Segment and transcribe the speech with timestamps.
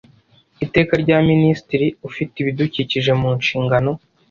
[0.65, 3.91] Iteka rya Minisitiri ufite ibidukikije mu nshingano